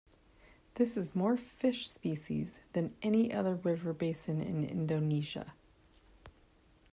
[0.77, 5.53] This is more fish species than any other river basin in Indonesia.